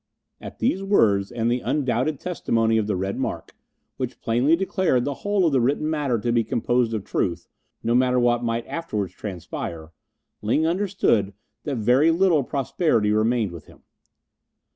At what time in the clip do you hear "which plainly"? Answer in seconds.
3.97-4.55